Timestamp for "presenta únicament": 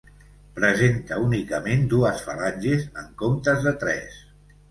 0.53-1.83